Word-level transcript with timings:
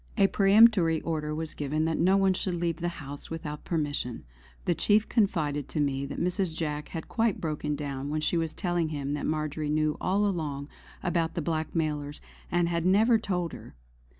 A 0.17 0.25
peremptory 0.25 0.99
order 1.01 1.35
was 1.35 1.53
given 1.53 1.85
that 1.85 1.99
no 1.99 2.17
one 2.17 2.33
should 2.33 2.55
leave 2.55 2.77
the 2.77 2.87
house 2.87 3.29
without 3.29 3.63
permission. 3.63 4.25
The 4.65 4.73
chief 4.73 5.07
confided 5.07 5.69
to 5.69 5.79
me 5.79 6.07
that 6.07 6.19
Mrs. 6.19 6.57
Jack 6.57 6.87
had 6.89 7.07
quite 7.07 7.39
broken 7.39 7.75
down 7.75 8.09
when 8.09 8.19
she 8.21 8.35
was 8.35 8.51
telling 8.53 8.89
him 8.89 9.13
that 9.13 9.27
Marjory 9.27 9.69
knew 9.69 9.97
all 10.01 10.25
along 10.25 10.69
about 11.03 11.35
the 11.35 11.41
blackmailers 11.43 12.19
and 12.51 12.67
had 12.67 12.83
never 12.83 13.19
told 13.19 13.53
her. 13.53 13.75